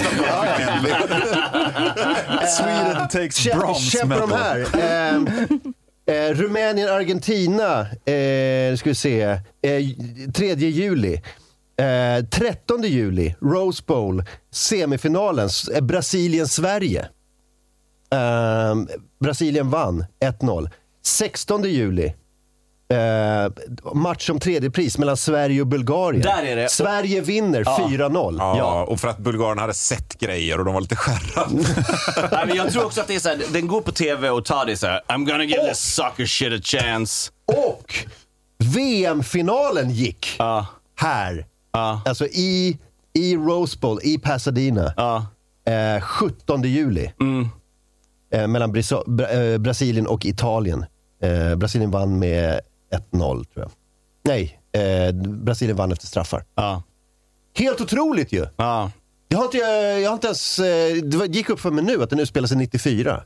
[2.48, 4.40] Sweden takes bronze på de medal.
[4.40, 4.66] här.
[6.08, 7.80] Eh, eh, Rumänien, Argentina.
[7.82, 9.22] Eh, ska vi se.
[9.22, 9.40] Eh,
[10.34, 11.22] 3 juli.
[11.80, 17.00] Eh, 13 juli, Rose Bowl, semifinalen, eh, Brasilien-Sverige.
[18.14, 18.76] Eh,
[19.24, 20.70] Brasilien vann 1-0.
[21.06, 22.14] 16 juli,
[22.90, 26.22] eh, match om tredje pris mellan Sverige och Bulgarien.
[26.22, 26.70] Där är det.
[26.72, 27.88] Sverige vinner Ja.
[27.90, 28.36] 4-0.
[28.40, 31.50] Ja, och för att bulgarerna hade sett grejer och de var lite skärrade.
[32.32, 34.46] Nej, men jag tror också att det är så här, den går på tv och
[34.46, 37.32] Todd är så här, I'm gonna give this sucker shit a chance.
[37.46, 37.94] Och
[38.76, 40.66] VM-finalen gick Ja.
[40.96, 41.46] här.
[41.72, 42.02] Ja.
[42.06, 42.78] Alltså i,
[43.14, 44.94] i Rose Bowl i Pasadena.
[44.98, 45.26] Ja.
[45.74, 47.12] Eh, 17 juli.
[47.22, 47.48] Mm.
[48.34, 50.86] Eh, mellan Bra- eh, Brasilien och Italien.
[51.24, 52.60] Eh, Brasilien vann med
[52.94, 53.72] 1-0 tror jag.
[54.26, 56.44] Nej, eh, Brasilien vann efter straffar.
[56.56, 56.84] Ja.
[57.58, 58.46] Helt otroligt ju!
[58.56, 58.92] Ja.
[59.28, 59.58] Jag har inte,
[60.02, 62.58] jag har inte ens, eh, det gick upp för mig nu att den utspelar sig
[62.58, 63.24] 94.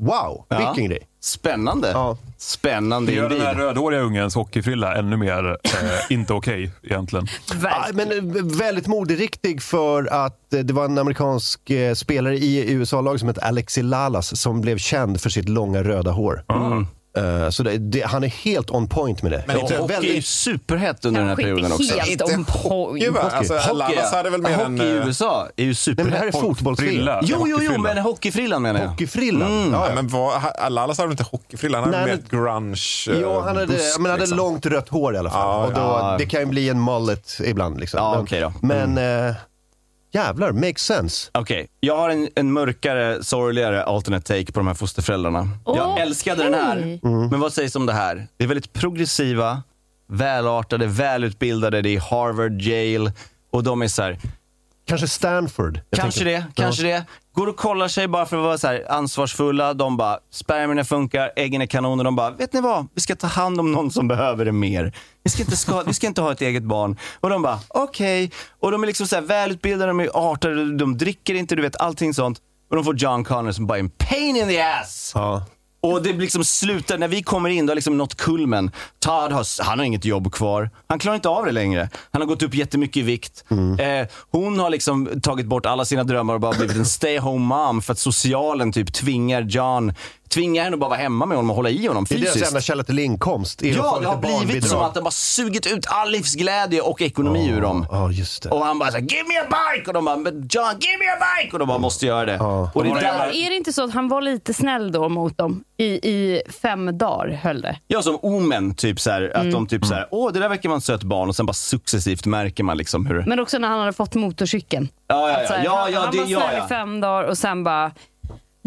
[0.00, 0.58] Wow, Ja.
[0.58, 1.08] vilken grej.
[1.20, 1.90] Spännande.
[1.90, 2.16] Ja.
[2.36, 7.26] Spännande Det gör den här rödhåriga ungens hockeyfrilla ännu mer eh, inte okej egentligen.
[7.62, 12.72] Ja, men eh, väldigt moderiktig för att eh, det var en amerikansk eh, spelare i
[12.72, 16.44] USA-laget som hette Alexi Lalas som blev känd för sitt långa röda hår.
[17.18, 19.44] Eh, så det, det, han är helt on point med det.
[19.46, 21.94] Men inte- Hockey är ju väldigt, superhett under den här perioden också.
[21.98, 23.14] helt Inte on hockey, point.
[23.14, 23.30] va?
[23.32, 24.80] Alltså, Hockey, hade väl mer hockey en...
[24.80, 26.40] i eh, USA är ju nej, men det här är superhett.
[26.40, 27.20] fotbollsfrilla.
[27.20, 27.20] Frilla.
[27.22, 28.88] Jo, jo, jo, men hockeyfrillan menar jag.
[28.88, 29.62] Hockeyfrillan.
[29.62, 29.72] Mm.
[29.72, 31.80] Ja, men vad, Lallas hade väl inte hockeyfrilla?
[31.80, 34.38] Han hade mer ett grunge eh, Jo, han hade, busk, men hade liksom.
[34.38, 35.40] långt rött hår i alla fall.
[35.60, 36.14] Ja, och då, ja.
[36.18, 37.80] Det kan ju bli en mullet ibland.
[37.80, 37.98] Liksom.
[37.98, 38.52] Ja, men okej då.
[38.62, 39.34] men eh,
[40.12, 41.30] jävlar, makes sense.
[41.34, 45.48] Okej, jag har en, en mörkare, sorgligare alternate take på de här fosterföräldrarna.
[45.66, 46.02] Jag Okej.
[46.02, 47.28] älskade den här, Mm.
[47.28, 48.26] men vad sägs om det här?
[48.36, 49.62] Det är väldigt progressiva,
[50.08, 53.12] välartade, välutbildade, det är Harvard, Yale
[53.52, 54.18] och de är så här,
[54.88, 55.80] Kanske Stanford.
[55.96, 56.38] Kanske tänker.
[56.40, 57.04] det, kanske det.
[57.32, 59.74] Går och kollar sig bara för att vara så här ansvarsfulla.
[59.74, 62.04] De bara, spermierna funkar, äggen är kanoner.
[62.04, 62.86] De bara, vet ni vad?
[62.94, 64.92] Vi ska ta hand om någon som behöver det mer.
[65.24, 66.96] Vi ska inte, ska, vi ska inte ha ett eget barn.
[67.20, 68.30] Och de bara, okej.
[68.60, 71.76] Och de är liksom så här välutbildade, de är artade, de dricker inte, du vet
[71.76, 72.38] allting sånt.
[72.70, 75.12] Och de får John Connor som bara är en pain in the ass.
[75.14, 75.46] Ja.
[75.80, 78.70] Och det liksom slutar, när vi kommer in, då har liksom nått kulmen.
[78.98, 80.70] Todd har, han har inget jobb kvar.
[80.86, 81.90] Han klarar inte av det längre.
[82.10, 83.44] Han har gått upp jättemycket i vikt.
[83.78, 87.46] Eh, hon har liksom tagit bort alla sina drömmar och bara blivit en stay home
[87.56, 89.92] mom för att socialen typ tvingar John,
[90.30, 92.32] tvingar henne att bara vara hemma med honom och hålla i honom Det är deras
[92.32, 92.50] fysiskt.
[92.52, 93.62] enda källa till inkomst.
[93.62, 97.48] att Ja, det har blivit som att de har sugit ut all livsglädje och ekonomi
[97.48, 97.86] ur dem.
[97.90, 98.48] Ja, just det.
[98.48, 99.86] Och han bara såhär, give me a bike!
[99.88, 101.52] Och de bara, "Men John, give me a bike!
[101.52, 102.38] Och de bara, måste göra det.
[102.74, 105.38] Och det är Där, är det inte så att han var lite snäll då mot
[105.38, 105.64] dem?
[105.80, 107.78] I, i fem dagar höll det.
[107.86, 109.46] Ja, som Omen, typ så här, Mm.
[109.46, 111.46] att de typ så här, åh det där verkar vara en söt barn och sen
[111.46, 113.24] bara successivt märker man liksom hur...
[113.26, 114.88] Men också när han hade fått motorcykeln.
[115.08, 116.64] Ja, ja, Att ja, här, ja, han, ja, han det, var ja, snäll ja.
[116.64, 117.92] i fem dagar och sen bara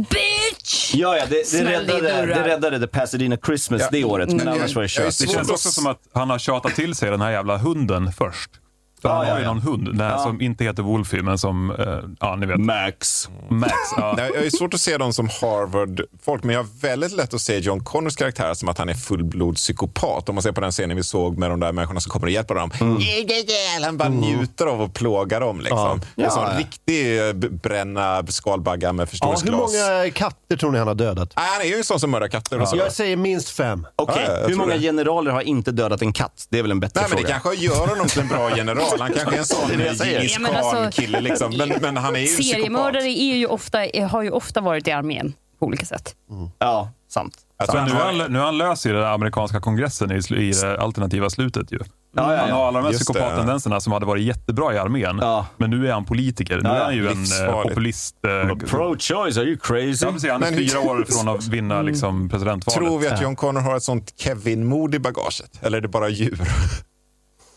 [0.09, 0.95] Bitch!
[0.95, 3.87] Ja, ja, det, det, räddade, det räddade The Pasadena Christmas Ja.
[3.91, 5.17] det året, men jag- annars var det kört.
[5.19, 8.49] Det känns också som att han har tjatat till sig den här jävla hunden först.
[9.01, 9.53] För Ja, han ja, har ju ja.
[9.53, 10.17] någon hund här Ja.
[10.17, 11.85] som inte heter Wolfie men som, eh,
[12.19, 12.59] ja ni vet.
[12.59, 13.29] Max.
[13.49, 13.73] Max.
[13.97, 14.13] Ja.
[14.17, 17.41] Nej, Jag är svårt att se dem som Harvard-folk, men jag har väldigt lätt att
[17.41, 20.29] se John Connors karaktär som att han är fullblodspsykopat.
[20.29, 22.31] Om man ser på den scenen vi såg med de där människorna som kommer och
[22.31, 22.71] hjälper dem.
[22.81, 22.97] Mm.
[23.83, 25.59] Han bara njuter av att plåga dem.
[25.59, 26.01] Liksom.
[26.15, 26.23] Ja.
[26.25, 26.59] En sån Ja.
[26.59, 29.73] riktig eh, bränna skalbaggar med Ja, hur förstoringsglas.
[29.73, 31.33] många katter tror ni han har dödat?
[31.37, 32.77] Nej, han är ju en sån som mördar katter och så.
[32.77, 33.87] Jag säger minst fem.
[33.95, 34.79] Okej, Ja, ja, jag hur många det.
[34.81, 36.47] generaler har inte dödat en katt?
[36.49, 37.27] Det är väl en bättre Nej, men fråga.
[37.35, 38.90] det kanske gör honom till en bra general.
[38.99, 39.69] Han kanske är en sån.
[40.09, 41.21] Djingis Ja, men alltså- Khan-kille.
[41.21, 41.57] Liksom.
[41.57, 42.27] Men, men han är ju.
[42.27, 43.77] Seriemördare är ju ofta,
[44.11, 46.15] har ju ofta varit i armén på olika sätt.
[46.59, 47.37] Ja, sant.
[47.57, 51.29] Jag tror nu, han, nu han löst i den amerikanska kongressen i, i det alternativa
[51.29, 51.71] slutet.
[51.71, 51.79] Ju.
[52.15, 52.67] Ja, ja, Han har ja.
[52.67, 55.17] alla de här psykopattendenserna som hade varit jättebra i armén.
[55.21, 55.45] Ja.
[55.57, 56.55] Men nu är han politiker.
[56.57, 58.15] Nu Ja, är ja, han ju en eh, populist.
[58.27, 60.05] Eh, Pro-choice, are you crazy?
[60.05, 62.79] ja, precis, han är Men- fyra år från att vinna liksom, presidentvalet.
[62.87, 65.59] Tror vi att John Connor har ett sånt Kevin-mod i bagaget?
[65.61, 66.41] Eller är det bara djur?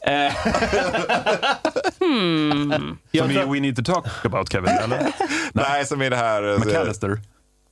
[1.99, 2.97] Hmm.
[3.19, 5.07] Som i We Need To Talk About Kevin, eller?
[5.53, 6.53] Nej, som är det här...
[6.53, 7.21] eh, McAllister.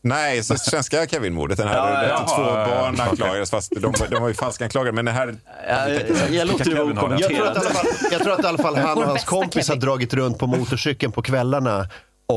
[0.04, 1.58] Nej, så svenska Kevin-mordet.
[1.58, 2.80] Den här Ja, två ja, ja.
[2.82, 4.92] barn anklagades, fast de, de var ju falska anklagade.
[4.92, 5.36] Men det här...
[5.68, 5.88] Ja,
[6.30, 7.18] jag låter det vara.
[7.20, 9.68] Jag tror, att i fall, jag tror att i alla fall han och hans kompis
[9.68, 11.88] har dragit runt på motorcykeln på kvällarna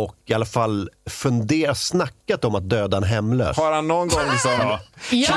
[0.04, 3.58] och i alla fall funderat, snackat om att döda en hemlös.
[3.58, 4.52] Har han någon gång liksom...
[5.10, 5.36] Ja!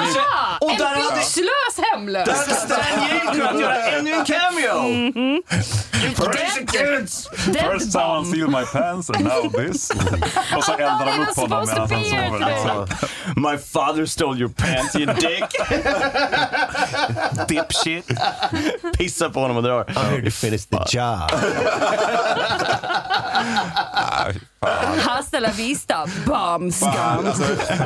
[0.60, 0.76] Och en
[1.14, 2.28] byxlös hemlös!
[2.28, 5.42] Där hade Stan Gale kunnat göra ännu en cameo!
[7.52, 9.90] First someone steal my pants and now this.
[10.56, 12.38] Och så eldar de upp honom medan han sover.
[12.50, 12.86] Liksom.
[13.36, 15.44] My father stole your pants you dick!
[17.48, 18.10] Dipshit.
[18.98, 19.84] Pissar på honom och drar.
[19.84, 21.30] I'm here to finish the job.
[25.06, 26.32] Hasta la vista, scum.
[27.26, 27.42] Alltså,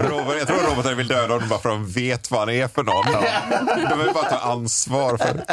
[0.09, 2.51] Robert, jag tror att robotar vill döda honom bara för att de vet vad han
[2.51, 3.05] är för någon.
[3.91, 5.45] De vill bara ta ansvar för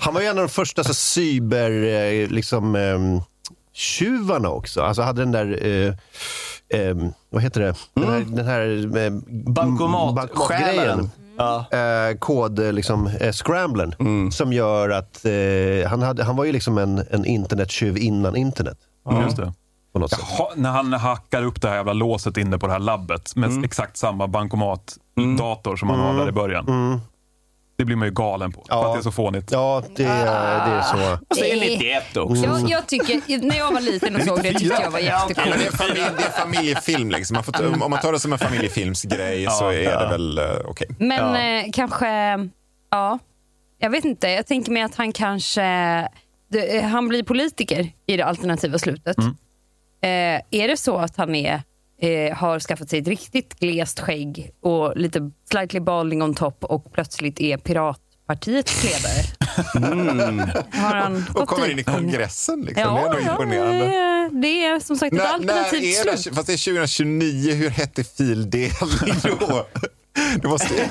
[0.00, 3.20] Han var ju en av de första så, cyber, eh, liksom, ehm,
[3.74, 4.82] tjuvarna också.
[4.82, 5.94] Alltså hade den där, eh,
[6.80, 7.74] ehm, vad heter det?
[7.94, 8.60] Den här, den här
[9.04, 9.10] eh,
[9.52, 11.10] Bankomat- bankomatgrejen.
[11.38, 11.64] Ja.
[11.78, 14.32] Eh, kod, eh, liksom, eh, scramblern.
[14.32, 18.78] Som gör att eh, han, hade, han var ju liksom en, en internettjuv innan internet.
[19.24, 19.52] Just det.
[19.92, 20.20] På något sätt.
[20.38, 23.64] Jaha, när han hackar upp det här jävla låset inne på det här labbet med
[23.64, 27.00] exakt samma bankomatdator som han har där i början.
[27.78, 28.64] Det blir man ju galen på.
[28.68, 29.50] För att det är så fånigt.
[29.52, 31.18] Ja, det, det är så.
[31.30, 32.44] Och så är det 91 också.
[32.44, 35.52] Jag, jag tycker, när jag var liten och såg det tyckte jag var Ja, jättekul.
[35.58, 37.10] det, är familj, det är familjefilm.
[37.10, 37.34] Liksom.
[37.34, 40.86] Man får, om man tar det som en familjefilmsgrej så är det väl eh, okej.
[40.98, 42.08] Men eh, kanske,
[42.90, 43.18] ja,
[43.78, 44.28] jag vet inte.
[44.28, 45.62] Jag tänker mig att han kanske,
[46.50, 49.16] det, han blir politiker i det alternativa slutet.
[50.02, 50.08] Eh,
[50.60, 51.62] är det så att han är,
[52.00, 56.92] eh, har skaffat sig ett riktigt glest skägg och lite slightly balding on top och
[56.92, 59.24] plötsligt är piratpartiets ledare?
[60.72, 62.60] Har han Och kommer in i kongressen.
[62.60, 62.74] Liksom.
[62.74, 63.78] det är Ja, nog ja imponerande.
[63.78, 66.24] det, är, det är som sagt ett När, när alternativt är slut.
[66.24, 66.34] det?
[66.36, 67.52] Fast det är 2029.
[67.54, 68.70] Hur hette fildelning
[69.40, 69.66] då?
[70.42, 70.82] Du måste, du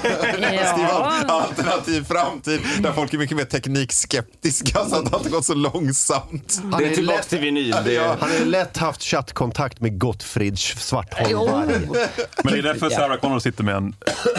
[0.42, 5.32] måste ju vara en alternativ framtid där folk är mycket mer teknikskeptiska så att allt
[5.32, 6.60] går så långsamt.
[6.62, 7.76] Han Det är är tillbaka lätt- till vinyl.
[7.86, 11.48] Det är, Han har ju lätt haft chattkontakt med Gottfrid Svartholm Jo.
[11.52, 11.68] Varg.
[12.44, 13.96] Men det är därför Sarah Connor sitter med en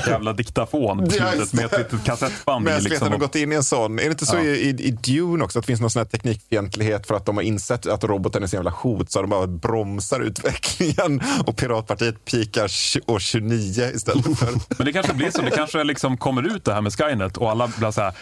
[0.07, 2.63] jävla diktafon på Ja, slutet med ett litet kassettband.
[2.69, 3.13] i Mänskligheten Liksom.
[3.13, 3.99] har gått in i en sån.
[3.99, 4.43] Är det inte så Ja.
[4.43, 7.43] i, i Dune också att det finns någon sån här teknikfientlighet för att de har
[7.45, 12.71] insett att roboten är så jävla hot så de bara bromsar utvecklingen och Piratpartiet pikar
[13.07, 14.49] år 29 istället för...
[14.79, 15.43] Men det kanske blir så.
[15.43, 18.13] Det kanske liksom kommer ut det här med Skynet och alla blir så här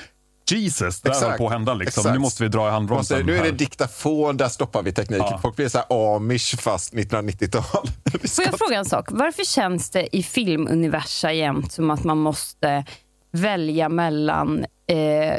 [0.51, 1.75] Jesus, det här håller på att hända.
[1.75, 2.01] Liksom.
[2.01, 2.13] Exakt.
[2.15, 3.27] Nu måste vi dra i Måste, handbromsen.
[3.27, 3.53] nu är det här.
[3.53, 5.19] diktafon, där stoppar vi teknik.
[5.21, 5.39] Ja.
[5.43, 7.63] Folk blir så här amish fast 1990-tal.
[8.29, 9.07] Får jag fråga en sak?
[9.11, 12.85] Varför känns det i filmuniversa jämt som att man måste
[13.31, 15.37] välja mellan eh,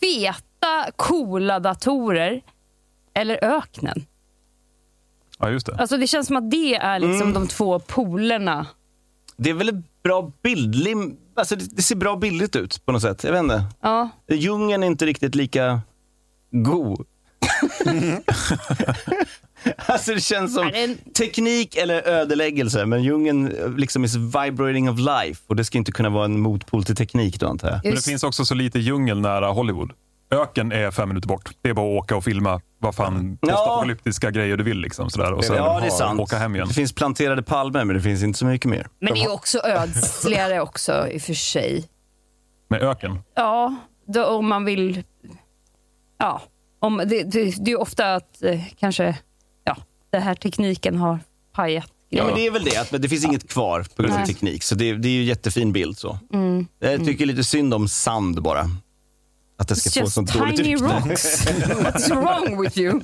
[0.00, 2.40] feta, coola datorer
[3.14, 4.06] eller öknen?
[5.38, 5.74] Ja, just det.
[5.78, 7.34] Alltså det känns som att det är liksom Mm.
[7.34, 8.66] de två polerna.
[9.36, 10.96] det är väl bra bildlig...
[11.34, 13.24] Alltså det, det ser bra bildligt ut på något sätt.
[13.24, 13.64] Jag vet inte.
[13.80, 14.10] Ja.
[14.28, 15.80] Djungeln är inte riktigt lika
[16.50, 17.06] god.
[19.86, 20.70] alltså det känns som
[21.18, 25.42] teknik eller ödeläggelse, men djungeln eh, liksom is vibrating of life.
[25.46, 27.80] Och det ska inte kunna vara en motpol till teknik då antar jag.
[27.84, 29.92] Men det finns också så lite djungel nära Hollywood.
[30.32, 31.50] Öken är fem minuter bort.
[31.62, 33.48] Det är bara att åka och filma vad fan Ja.
[33.48, 34.78] postapokalyptiska grejer du vill.
[34.80, 35.32] Liksom, sådär.
[35.32, 36.20] Och sen Ja, det är sant.
[36.20, 36.68] åka hem igen.
[36.68, 38.86] Det finns planterade palmer, men det finns inte så mycket mer.
[39.00, 41.84] Men det är också ödsligare också i och för sig.
[42.68, 43.18] Med öken.
[43.34, 43.74] Ja,
[44.06, 45.02] då, om man vill...
[46.18, 46.42] Ja,
[46.80, 49.18] om, det, det, det är ofta att eh, kanske
[49.64, 49.76] ja,
[50.10, 51.18] den här tekniken har
[51.54, 54.18] pajat Ja, men det är väl det, att det finns inget kvar på grund av
[54.20, 54.26] Nej.
[54.28, 54.62] teknik.
[54.62, 55.98] Så det, det är ju en jättefin bild.
[55.98, 56.18] så.
[56.32, 56.66] Mm.
[56.78, 58.64] Jag tycker lite synd om sand bara.
[59.62, 60.84] Att det ska It's få just sånt dåligt tiny rykte.
[60.86, 61.46] rocks.
[61.46, 63.00] What's wrong with you?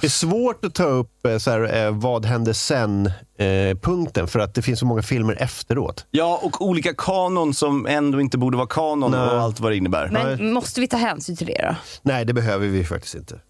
[0.00, 4.54] Det är svårt att ta upp eh, så här, eh, vad hände sen-punkten för att
[4.54, 6.06] det finns så många filmer efteråt.
[6.10, 9.20] Ja, och olika kanon som ändå inte borde vara kanon Nej.
[9.20, 10.08] och allt vad det innebär.
[10.08, 11.76] Men måste vi ta hänsyn till det då?
[12.02, 13.40] Nej, det behöver vi faktiskt inte.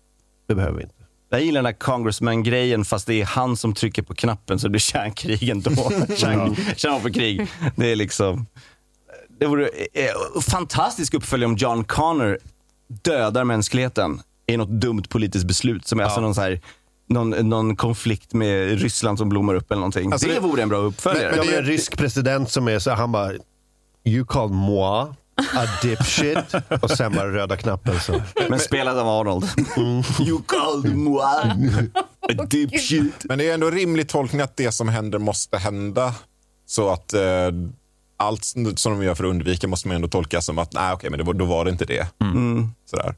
[0.49, 0.95] Det behöver vi inte.
[1.31, 4.71] Jag gillar den här congressman-grejen fast det är han som trycker på knappen så det
[4.71, 5.71] blir kärnkrig ändå.
[6.17, 7.47] Kärn, kärnvapenkrig.
[7.77, 8.47] Det är liksom...
[9.39, 12.39] Det vore eh, fantastisk uppföljare om John Connor
[13.03, 15.87] dödar mänskligheten i något dumt politiskt beslut.
[15.87, 16.61] Som är alltså någon, så här,
[17.09, 20.13] någon, någon konflikt med Ryssland som blommar upp eller någonting.
[20.13, 21.37] Alltså det, det- vore en bra uppföljare.
[21.37, 23.33] Men, det är en rysk president som är så här, han bara
[24.05, 28.01] You call moi a dipshit och sen bara röda knappen.
[28.01, 28.23] Så.
[28.49, 29.45] Men spelad av Arnold.
[30.29, 33.25] you called moi a dipshit.
[33.25, 36.15] Men det är ändå rimlig tolkning att det som händer måste hända.
[36.67, 37.21] Så att eh,
[38.19, 38.45] allt
[38.77, 41.19] som de gör för att undvika måste man ändå tolka som att nej, okej, men
[41.19, 42.07] det var, då var det inte det.
[42.21, 42.69] Mm.
[42.91, 43.15] Sådär.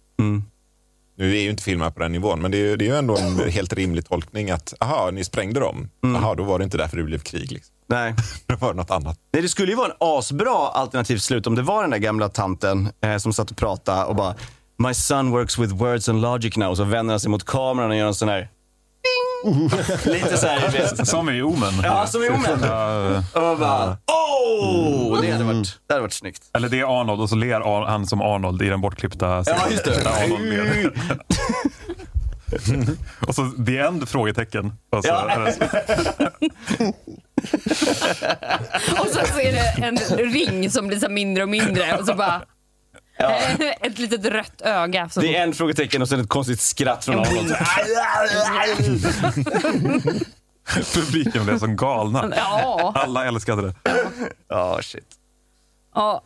[1.18, 2.96] Nu är ju inte filmer på den nivån, men det är, ju- det är ju
[2.96, 5.88] ändå en helt rimlig tolkning att aha, ni sprängde dem.
[6.16, 7.52] Aha, då var det inte därför det blev krig.
[7.52, 7.74] Liksom.
[7.86, 8.14] Nej.
[8.46, 9.18] Då var det något annat.
[9.32, 12.28] Nej, det skulle ju vara en asbra alternativt slut om det var den där gamla
[12.28, 14.34] tanten eh, som satt och pratade och bara
[14.78, 16.70] My son works with words and logic now.
[16.70, 18.48] Och så vänder han sig mot kameran och gör en sån här
[20.04, 21.04] Lite så här.
[21.04, 21.72] Som i Omen.
[21.82, 22.52] Ja, som i Omen.
[23.32, 25.20] Och bara oh!
[25.20, 26.42] Det hade varit, det hade varit snyggt.
[26.54, 29.60] Eller det är Arnold och så ler Ar- han som Arnold i den bortklippta scenen.
[29.64, 29.90] Ja, just det.
[30.04, 30.92] Där Arnold ler.
[33.28, 34.08] och så the end?
[34.08, 34.72] Frågetecken.
[34.90, 35.46] Och så, Ja.
[39.00, 39.98] Och så, är det en
[40.32, 42.42] ring som blir så mindre och mindre och så bara
[43.80, 45.08] ett litet rött öga.
[45.08, 47.54] Som, Det är en frågetecken och sen ett konstigt skratt från Arnold.
[50.94, 52.32] Publiken blev som galna.
[52.36, 52.92] Ja.
[52.96, 53.74] Alla älskade det.
[54.48, 55.04] Ja, shit.
[55.94, 56.22] Ja.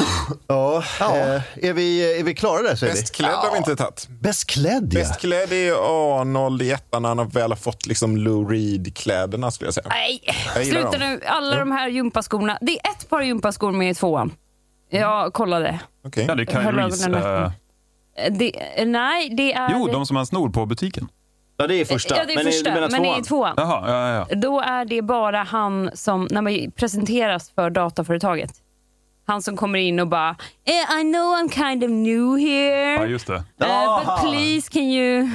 [0.48, 3.14] Ja, eh, är, vi, är vi klara där säger Bäst vi?
[3.14, 4.08] klädd har vi inte tagit.
[4.08, 5.00] Bäst klädd ja.
[5.00, 5.72] Bäst klädd är
[6.20, 9.86] Arnold i ettan när han väl har fått liksom Lou Reed-kläderna skulle jag säga.
[9.88, 10.20] Nej,
[10.54, 11.00] Jag sluta dem.
[11.00, 11.20] nu.
[11.26, 12.58] Alla de här gympaskorna.
[12.60, 14.32] Det är ett par gympaskor med i tvåan.
[15.00, 15.80] Jag kollade.
[16.06, 16.24] Okej.
[16.28, 17.06] Ja, det är Reese.
[17.06, 17.52] ögonen öppna.
[18.16, 19.72] eh, Det, nej, det är...
[19.72, 21.08] jo, de som han snor på butiken.
[21.56, 22.16] Ja, det är första.
[22.16, 23.22] Ja, det är men första, menar men det är tvåan?
[23.22, 23.54] tvåan.
[23.56, 24.34] Jaha, ja, ja.
[24.36, 28.50] Då är det bara han som, när man presenteras för dataföretaget.
[29.26, 32.94] Han som kommer in och bara eh, I know I'm kind of new here.
[32.94, 33.34] ja just det.
[33.34, 33.40] Uh,
[34.06, 35.28] but please can you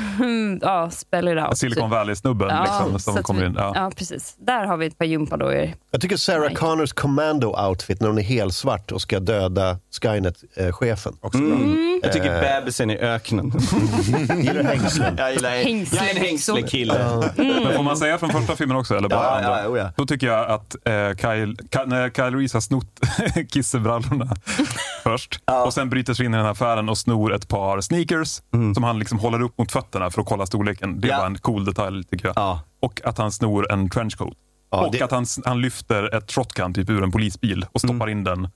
[0.61, 1.57] ja, spell it out.
[1.57, 3.55] Silicon Valley-snubben Ja, liksom, så som att kommer vi- in.
[3.57, 3.71] Ja.
[3.75, 4.35] Ja, precis.
[4.39, 5.73] Där har vi ett par gympadojor.
[5.91, 11.13] Jag tycker Sarah Connors commando-outfit när hon är helsvart och ska döda Skynet-chefen.
[11.33, 11.99] Mm.
[12.03, 13.51] Jag tycker bebisen i öknen.
[14.41, 15.15] Gillar hängslen.
[15.17, 17.21] Jag gillar Hängsle- Jag är en hängslekille.
[17.37, 18.95] Men får man säga från första filmen också?
[18.97, 19.63] Eller bara Ja, andra?
[19.63, 19.91] ja, oh ja.
[19.97, 22.99] Då tycker jag att eh, Kyle, när Kyle Reese har snott
[23.83, 24.35] kissebrallorna
[25.03, 28.41] först och sen bryter sig in i den här affären och snor ett par sneakers
[28.75, 31.01] som han liksom håller upp mot fötterna för att kolla storleken.
[31.01, 31.17] Det Ja.
[31.17, 32.33] var en cool detalj tycker jag.
[32.37, 32.61] Ja.
[32.81, 34.33] Och att han snor en trenchcoat.
[34.71, 38.09] Ja, och det- att han, han lyfter ett shotgun typ ur en polisbil och stoppar
[38.09, 38.47] in den.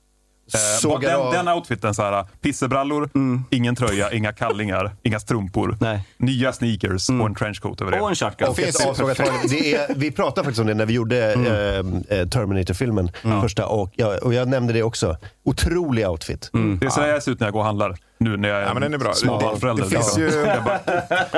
[0.53, 3.09] Eh, den, av- den outfiten, så här, pissebrallor,
[3.49, 5.77] ingen tröja, inga kallingar, inga strumpor.
[5.81, 6.03] Nej.
[6.17, 7.99] Nya sneakers och en trenchcoat över det.
[8.01, 8.47] Och en shotgun.
[8.49, 9.27] Och ett avsågat hår.
[9.49, 13.65] det är, vi pratade faktiskt om det när vi gjorde eh, eh, Terminator-filmen, första.
[13.65, 15.17] Och jag, och jag nämnde det också.
[15.45, 16.49] Otrolig outfit.
[16.79, 17.97] Det är så jag ser ut när jag går och handlar.
[18.23, 19.09] Nu när jag är, Ja, men den är bra.
[19.09, 19.83] en småbarnsförälder.
[19.83, 20.39] Det finns liksom.
[20.41, 20.79] ju- Jag bara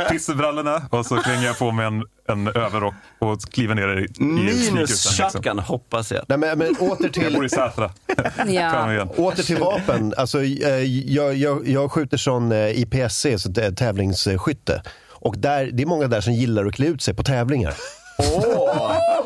[0.09, 4.23] pissebrallorna och så klänger jag på mig en, en överrock och kliver ner i, i
[4.23, 4.79] Minus sneakersen,
[5.25, 5.41] liksom.
[5.41, 6.23] shotgun, hoppas jag.
[6.27, 7.91] Nej, men, men åter Jag till, bor i Sätra.
[8.47, 9.07] Ja.
[9.17, 10.13] åter till vapen.
[10.17, 10.69] Alltså, eh,
[11.13, 14.81] jag, jag, jag skjuter sån eh, IPSC, så det är tävlingsskytte.
[15.09, 17.73] Och där, det är många där som gillar att klä ut sig på tävlingar.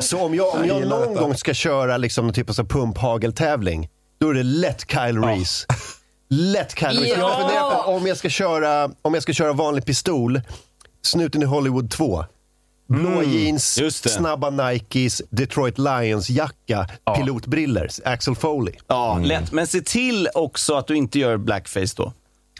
[0.00, 3.88] Så om jag, om jag någon gång ska köra liksom, en typ av pumphageltävling,
[4.20, 5.66] då är det lätt Kyle Reese.
[6.30, 7.08] Lätt Kyle Reese.
[7.08, 7.38] Jag Ja.
[7.40, 10.40] funderar på om jag ska köra, om jag ska köra vanlig pistol,
[11.02, 12.24] Snuten i Hollywood 2.
[12.88, 14.08] Blå jeans, just det.
[14.10, 18.74] snabba Nikes, Detroit Lions-jacka, pilotbriller, Axel Foley.
[18.86, 19.52] Ja, lätt.
[19.52, 22.12] Men se till också att du inte gör blackface då.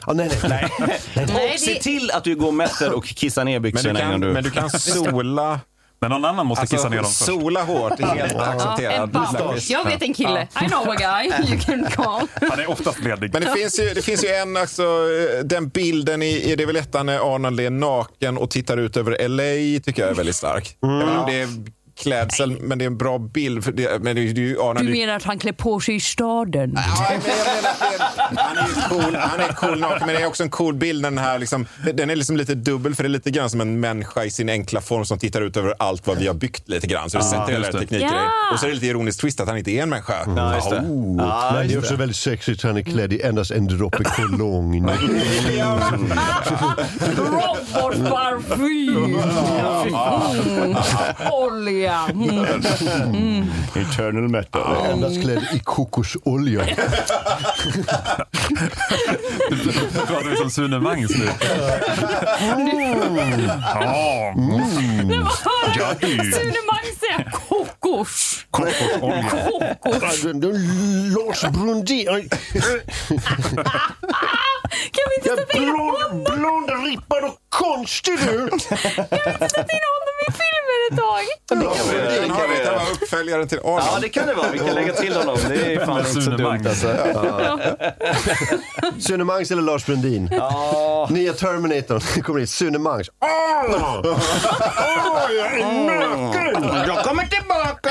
[0.06, 0.68] Ja, nej, nej.
[1.16, 4.10] Nej, Och se till att du går method och kissar ner Men du, byxorna innan
[4.12, 4.32] kan, du...
[4.32, 5.60] men du kan sola,
[6.02, 7.40] Men någon annan måste kissa ner dem alltså, först.
[7.40, 8.00] sola hårt.
[8.00, 9.10] är helt ja, en accepterad.
[9.10, 9.70] bump.
[9.70, 10.48] Jag vet en kille.
[10.62, 12.26] I know a guy you can call.
[12.50, 13.32] Han är oftast ledig.
[13.32, 15.06] Men det finns ju, det finns ju en, alltså,
[15.44, 18.96] den bilden i, i det är väl ettan när Arnold är naken och tittar ut
[18.96, 20.76] över LA tycker jag är väldigt stark.
[20.80, 21.48] Jag vet inte om det är
[22.00, 23.64] klädsel, men det är en bra bild.
[23.64, 24.86] För det, men det, är- det är ju Arnold.
[24.86, 26.72] Du menar att han klär på sig i staden?
[26.76, 30.22] Ja, men jag menar att det- han är cool, han är cool naken, men det
[30.22, 33.06] är också en cool bild den här liksom, den är liksom lite dubbel för det
[33.06, 36.06] är lite grann som en människa i sin enkla form som tittar ut över allt
[36.06, 37.10] vad vi har byggt lite grann.
[37.10, 38.08] Så det sätter hela tekniker i.
[38.10, 38.52] Ja.
[38.52, 40.14] Och så är det lite ironiskt twist att han inte är en människa.
[40.36, 40.76] Ja, just det.
[40.76, 41.16] Oh.
[41.18, 44.96] Ja, Men det är också väldigt sexigt, han är klädd i endast en droppe cologne.
[47.16, 49.04] Robotparfym!
[49.04, 50.76] Mm.
[51.90, 52.06] Olja!
[53.10, 53.50] Mm.
[53.74, 54.86] Eternal metal.
[54.90, 56.64] Endast klädd i kokosolja.
[59.50, 59.56] Nu
[60.06, 61.24] pratar vi som Sune Mangs nu.
[61.24, 61.30] Ja,
[65.74, 68.46] Hör du Sune Mang säga kokos?
[68.50, 69.30] kokosolja.
[69.30, 70.24] Kokos.
[71.16, 72.06] Lars Brundin.
[74.92, 78.24] Kan vi inte sätta in Blond, blond, rippad och konstig du.
[78.60, 81.24] sätta in honom i filmen ett tag?
[81.48, 83.82] Den har vi, det var uppföljaren till Arnold.
[83.92, 84.48] Ja, det kan det vara.
[84.52, 85.38] Vi kan lägga till honom.
[85.48, 86.96] Det är fan inte så dumt alltså.
[89.08, 90.30] Sune Mangs eller Lars Brundin?
[91.10, 92.50] Nya Terminator kommer hit.
[92.50, 93.10] Sune Mangs.
[93.22, 93.28] Åh,
[95.36, 96.64] jag är naken!
[96.86, 97.90] Jag kommer tillbaka!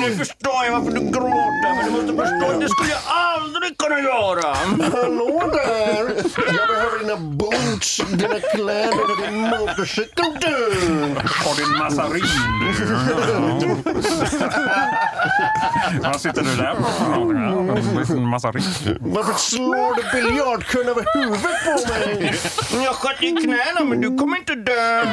[0.00, 3.78] Nu förstår jag varför du gråter, men du måste förstå att det skulle jag aldrig
[3.78, 4.56] kunna göra.
[4.68, 6.14] Hallå där!
[6.36, 10.56] Jag behöver dina boots, dina kläder och din motorcykel du!
[11.50, 12.22] Och din massarin
[12.60, 12.72] du.
[16.02, 18.12] Vad sitter du där på?
[18.12, 18.62] En massarin.
[19.00, 22.34] Varför slår du biljardkön över huvudet på mig?
[22.84, 25.04] Jag sköt i knäna, men du kommer inte dö.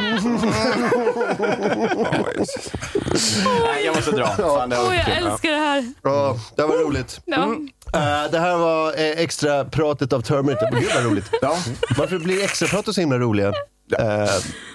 [3.65, 4.27] Nej, jag måste dra.
[4.27, 5.93] Fan, det var Åh, jag älskar det här.
[6.03, 7.21] Ja, det var roligt.
[7.25, 7.55] Ja.
[7.93, 10.79] Eh, det här var eh, extra pratet av Terminator.
[10.79, 11.29] Gud vad roligt.
[11.41, 11.57] Ja.
[11.97, 13.47] Varför blir extra pratet så himla roliga?
[13.47, 14.27] Eh,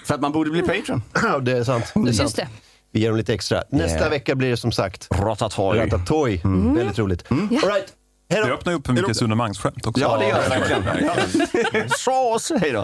[0.05, 1.03] För att man borde bli Patreon.
[1.13, 1.85] ja, det är sant.
[1.95, 2.19] Det är sant.
[2.21, 2.47] Just det.
[2.91, 3.63] Vi ger dem lite extra.
[3.69, 4.09] Nästa Yeah.
[4.09, 5.85] vecka blir det som sagt Ratatouille.
[5.85, 6.41] Ratatouille.
[6.75, 7.31] Väldigt roligt.
[7.31, 7.85] All right.
[8.29, 10.01] Hej Det öppnar ju upp för mycket evenemangsskämt också.
[10.01, 11.89] Ja, det gör det verkligen.
[11.89, 12.83] Så, säg då.